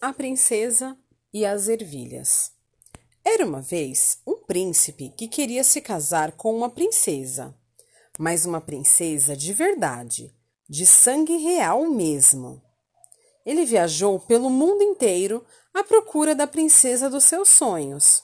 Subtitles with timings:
[0.00, 0.96] A Princesa
[1.32, 2.52] e as Ervilhas.
[3.24, 7.56] Era uma vez um príncipe que queria se casar com uma princesa,
[8.18, 10.34] mas uma princesa de verdade,
[10.68, 12.62] de sangue real mesmo.
[13.44, 18.22] Ele viajou pelo mundo inteiro à procura da princesa dos seus sonhos,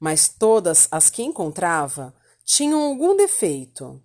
[0.00, 2.14] mas todas as que encontrava
[2.44, 4.02] tinham algum defeito.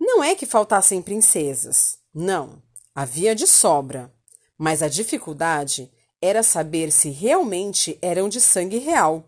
[0.00, 2.62] Não é que faltassem princesas, não,
[2.94, 4.12] havia de sobra
[4.58, 5.90] mas a dificuldade
[6.20, 9.24] era saber se realmente eram de sangue real.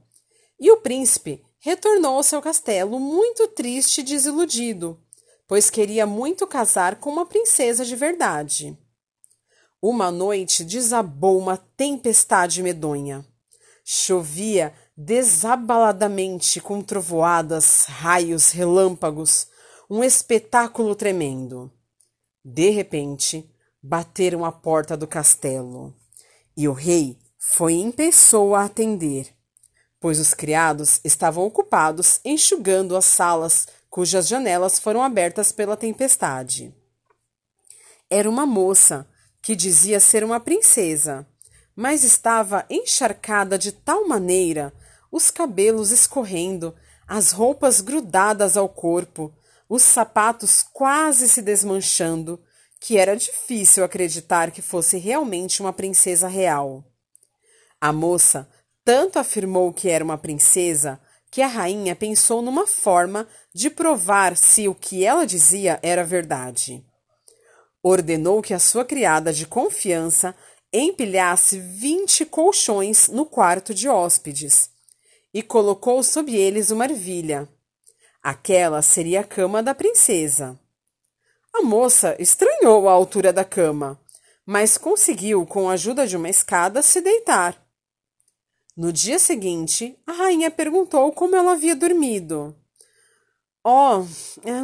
[0.59, 4.99] E o príncipe retornou ao seu castelo muito triste e desiludido,
[5.47, 8.77] pois queria muito casar com uma princesa de verdade.
[9.83, 13.25] Uma noite desabou uma tempestade medonha.
[13.85, 19.47] Chovia desabaladamente com trovoadas, raios, relâmpagos,
[19.89, 21.73] um espetáculo tremendo.
[22.45, 23.51] De repente,
[23.83, 25.95] bateram à porta do castelo,
[26.57, 29.35] e o rei foi em pessoa atender,
[29.99, 36.73] pois os criados estavam ocupados enxugando as salas cujas janelas foram abertas pela tempestade.
[38.09, 39.07] Era uma moça
[39.43, 41.27] que dizia ser uma princesa,
[41.75, 44.73] mas estava encharcada de tal maneira,
[45.11, 46.75] os cabelos escorrendo,
[47.07, 49.33] as roupas grudadas ao corpo,
[49.69, 52.41] os sapatos quase se desmanchando,
[52.81, 56.83] que era difícil acreditar que fosse realmente uma princesa real.
[57.79, 58.51] A moça
[58.85, 60.99] tanto afirmou que era uma princesa
[61.31, 66.85] que a rainha pensou numa forma de provar se o que ela dizia era verdade.
[67.83, 70.35] Ordenou que a sua criada de confiança
[70.73, 74.71] empilhasse vinte colchões no quarto de hóspedes
[75.33, 77.49] e colocou sob eles uma ervilha.
[78.23, 80.59] Aquela seria a cama da princesa.
[81.53, 84.01] A moça estranhou a altura da cama,
[84.47, 87.61] mas conseguiu, com a ajuda de uma escada, se deitar.
[88.77, 92.57] No dia seguinte, a rainha perguntou como ela havia dormido.
[93.63, 94.07] Oh,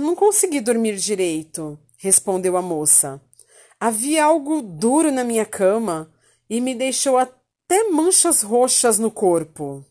[0.00, 3.20] não consegui dormir direito, respondeu a moça.
[3.78, 6.10] Havia algo duro na minha cama
[6.48, 9.84] e me deixou até manchas roxas no corpo.